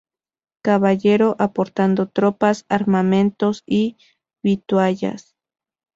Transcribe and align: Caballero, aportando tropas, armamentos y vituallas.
Caballero, 0.65 1.35
aportando 1.37 2.09
tropas, 2.09 2.65
armamentos 2.69 3.61
y 3.67 3.97
vituallas. 4.41 5.35